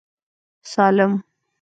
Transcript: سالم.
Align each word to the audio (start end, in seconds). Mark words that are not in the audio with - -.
سالم. 0.73 1.13